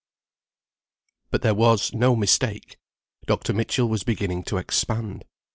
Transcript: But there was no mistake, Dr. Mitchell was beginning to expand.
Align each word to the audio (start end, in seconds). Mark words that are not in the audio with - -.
But 1.29 1.43
there 1.43 1.53
was 1.53 1.93
no 1.93 2.15
mistake, 2.15 2.77
Dr. 3.27 3.53
Mitchell 3.53 3.87
was 3.87 4.03
beginning 4.03 4.41
to 4.45 4.57
expand. 4.57 5.25